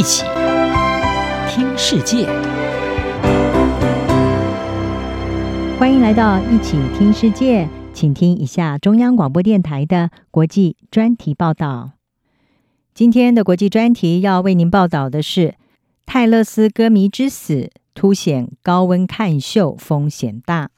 [0.00, 0.24] 一起
[1.46, 2.24] 听世界，
[5.78, 11.90] 欢迎来到一起听世界，请听一下中央广播电台的国际专题报道。
[12.94, 15.56] 今天的国际专题要为您报道的是
[16.06, 20.70] 泰勒斯歌迷之死，凸显高温看秀风险大。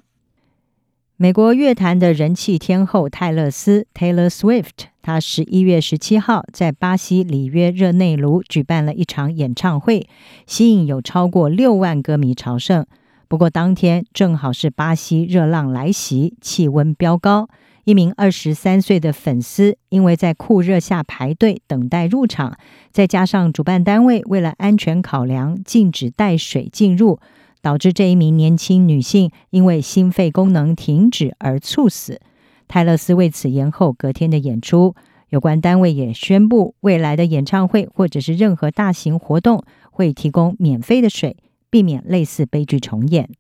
[1.23, 4.71] 美国乐坛的人气天后泰勒斯 （Taylor Swift），
[5.03, 10.09] 她十一月十七号在巴西里约热内卢举办了一场演唱会，
[10.49, 12.85] 吸引有超过六万歌迷朝圣。
[13.29, 17.49] 不过当天正好是巴西热浪来袭，气温飙高。
[17.85, 22.59] 一名二十三岁的粉丝因为在酷热下排队等待入场，
[22.91, 27.21] 再加上主办单位为了安全考量，禁止带水进入。
[27.63, 32.21] 导致这一名年轻女性因为心肺功能停止而猝死。
[32.69, 34.95] 泰勒斯为此延后隔天的演出。
[35.29, 41.39] 有关单位也宣布，未来的演唱会或者是任何大型活动会提供免费的水，
[41.71, 43.31] 避免类似悲剧重演。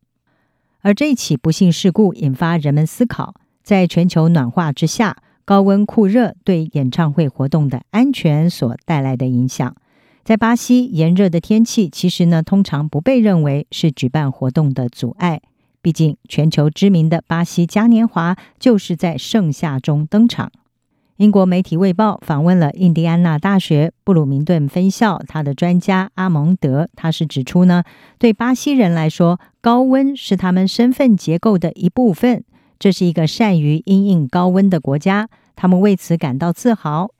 [0.80, 9.76] 而这起不幸事故引发人们思考，在全球暖化之下，高温酷热对演唱会活动的安全所带来的影响。
[10.24, 15.40] 在巴西炎热的天气，其实呢，通常不被认为是举办活动的阻碍。
[15.80, 20.52] 毕竟，全球知名的巴西嘉年华就是在盛夏中登场。
[21.16, 27.82] 英国媒体《卫报》访问了印第安纳大学布鲁明顿分校他的专家阿蒙德，他是指出呢，
[28.18, 32.44] 对巴西人来说，高温是他们身份结构的一部分，
[32.78, 37.10] 这是一个善于因应高温的国家，他们为此感到自豪。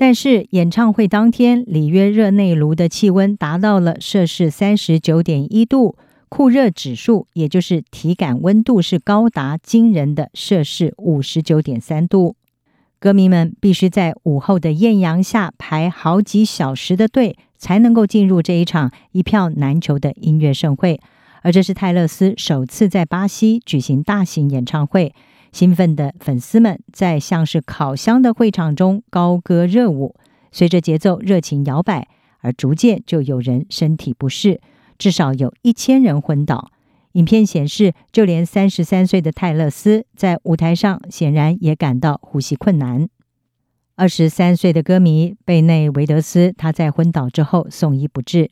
[0.00, 5.94] 但是演唱会当天，里约热内卢的气温达到了摄氏三十九点一度，
[6.30, 12.34] 酷热指数也就是体感温度是高达惊人的摄氏五十九点三度。
[12.98, 20.98] 歌迷们必须在午后的艳阳下排好几小时的队，才能够进入这一场一票难求的音乐盛会。
[21.42, 25.14] 而这是泰勒斯首次在巴西举行大型演唱会。
[25.52, 30.14] 兴奋的粉丝们在像是烤箱的会场中高歌热舞，
[30.52, 32.08] 随着节奏热情摇摆，
[32.40, 34.60] 而逐渐就有人身体不适，
[34.98, 36.70] 至少有一千人昏倒。
[37.12, 43.08] 影片显示，就连三十三岁的泰勒斯在舞台上显然也感到呼吸困难。
[43.96, 48.50] 二十三岁的歌迷贝内维德斯，他在昏倒之后送医不治，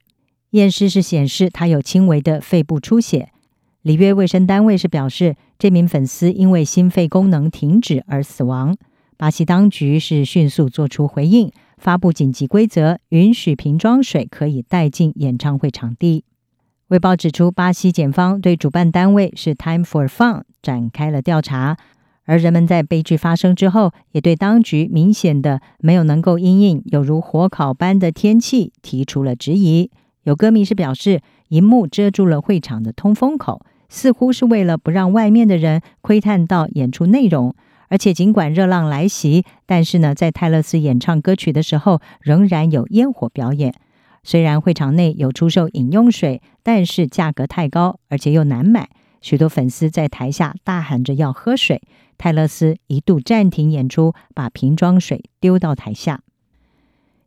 [0.50, 3.30] 验尸是显示他有轻微的肺部出血。
[3.82, 8.76] 里约卫生单位是表示，这名粉丝因为心肺功能停止而死亡。
[9.16, 16.24] 巴西当局是迅速做出回应，发布紧急规则，允许瓶装水可以带进演唱会场地。
[16.86, 21.76] 卫报指出，巴西检方对主办单位是 Time for Fun 展开了调查，
[22.24, 29.90] 而人们在悲剧发生之后，也对当局明显的没有能够因应有如火烤般的天气提出了质疑。
[30.22, 33.66] 有歌迷是表示，荧幕遮住了会场的通风口。
[33.88, 37.54] 似乎是为了不让外面的人窥探到演出内容，
[37.88, 43.74] 而且尽管热浪来袭，但是呢，在泰勒斯演唱歌曲的时候，仍然有烟火表演。
[44.22, 48.88] 虽然会场内有出售饮用水，但是价格太高，而且又难买。
[49.22, 51.80] 许多粉丝在台下大喊着要喝水，
[52.18, 56.20] 泰勒斯一度暂停演出，把瓶装水丢到台下。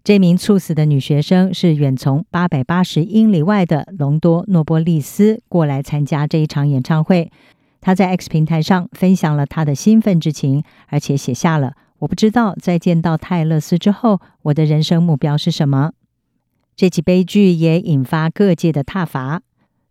[0.04, 7.32] 这名猝死的女学生是远从八百八十英里外的隆多诺波利斯过来参加这一场演唱会。
[7.80, 15.92] 她在 X 平台上分享了她的兴奋之情，而且写下了“我不知道在见到泰勒斯之后，我的人生目标是什么”。
[16.76, 19.44] 这起悲剧也引发各界的挞伐。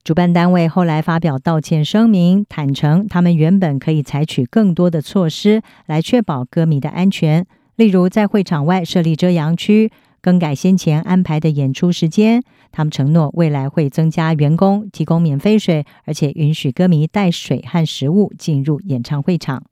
[0.02, 7.46] 主办单位后来发表道歉声明，坦承他们原本可以采取更多的措施来确保歌迷的安全。
[7.80, 12.42] 例如，在会场外设立遮阳区，更改先前安排的演出时间。
[12.70, 19.62] 他们承诺未来会增加员工，提供免费水，而且允许歌迷带水和食物进入演唱会场。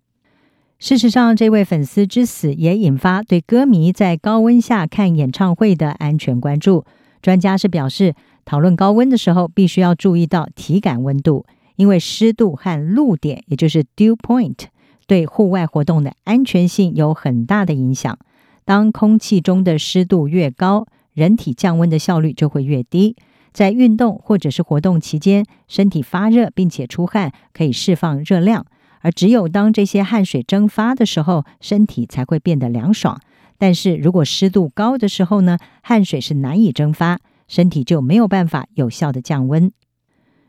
[0.79, 6.87] 事实上，这位粉丝之死也引发对歌迷在高温下看演唱会的安全关注。
[7.21, 8.15] 专家是表示，
[8.47, 11.45] 讨论高温的时候，必须要注意到体感温度，
[11.77, 14.69] 因为湿度和露点，也就是 dew point。
[15.09, 18.17] 对户外活动的安全性有很大的影响。
[18.65, 23.17] 当空气中的湿度越高，人体降温的效率就会越低。
[23.53, 28.67] 在运动或者是活动期间，身体发热并且出汗，可以释放热量。
[29.01, 33.19] 而只有当这些汗水蒸发的时候，身体才会变得凉爽。
[33.57, 37.19] 但是如果湿度高的时候呢，汗水是难以蒸发，
[37.49, 39.73] 身体就没有办法有效的降温。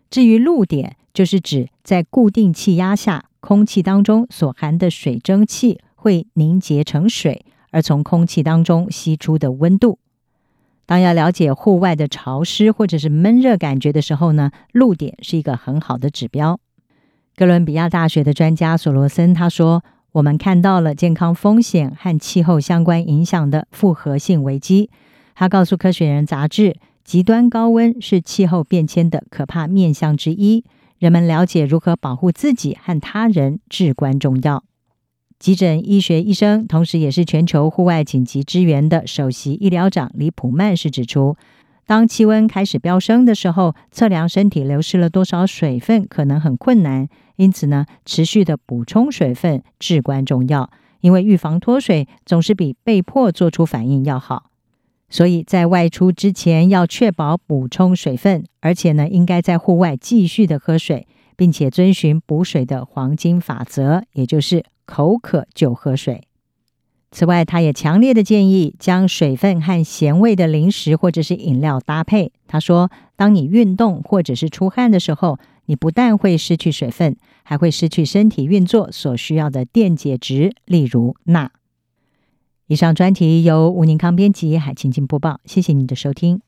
[0.10, 3.29] 至于露点，就是指在固定气压下。
[3.40, 10.00] 空气当中所含的水蒸气会凝结成水，而从空气当中吸出的温度。
[10.86, 16.60] 当要了解户外的潮湿或者是闷热感觉的时候呢，露点是一个很好的指标。
[17.36, 19.84] 哥伦比亚大学的专家索罗森他说
[20.14, 24.90] ：“我们看到了健康风险和气候相关影响的复合性危机。”
[25.36, 26.76] 他告诉《科学人》杂志
[27.06, 30.66] ：“极端高温是气候变迁的可怕面向之一，
[31.00, 34.64] 人们了解如何保护自己和他人至关重要。”
[35.40, 41.38] 急诊医学医生，同时也是全球户外紧急支援的首席医疗长李普曼是指出，
[41.88, 47.08] 当气温开始飙升的时候，测量身体流失了多少水分可能很困难。
[47.38, 50.70] 因此呢，持续的补充水分至关重要，
[51.00, 54.49] 因为预防脱水总是比被迫做出反应要好。
[55.10, 64.66] 所以在外出之前要确保补充水分，而且呢，应该在户外继续的喝水，并且遵循补水的黄金法则，也就是。
[64.92, 66.24] 口渴就喝水。
[67.12, 72.32] 此外，他也强烈的建议将水分和咸味的零食或者是饮料搭配。
[72.48, 81.52] 他说，当你运动或者是出汗的时候，你不但会失去水分，还会失去身体运作所需要的电解质，例如钠。
[82.70, 85.40] 以上专题由吴宁康编辑，海清清播报。
[85.44, 86.40] 谢谢你的收听。